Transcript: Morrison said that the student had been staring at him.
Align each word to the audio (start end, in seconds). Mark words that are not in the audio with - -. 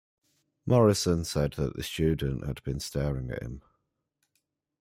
Morrison 0.65 1.23
said 1.23 1.53
that 1.57 1.75
the 1.75 1.83
student 1.83 2.47
had 2.47 2.63
been 2.63 2.79
staring 2.79 3.29
at 3.29 3.43
him. 3.43 3.61